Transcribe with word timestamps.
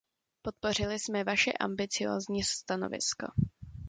Podpořili 0.41 0.99
jsme 0.99 1.23
vaše 1.23 1.51
ambiciózní 1.53 2.43
stanovisko. 2.43 3.27